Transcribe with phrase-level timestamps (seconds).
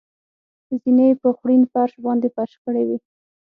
[0.81, 2.97] زېنې یې په خوړین فرش باندې فرش کړې وې.